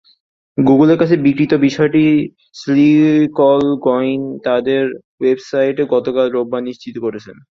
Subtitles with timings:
[0.57, 2.03] গুগলের কাছে বিক্রির বিষয়টি
[2.55, 4.83] স্লিকলগইন তাদের
[5.19, 7.31] ওয়েবসাইটে গতকাল রোববার নিশ্চিত করেছে।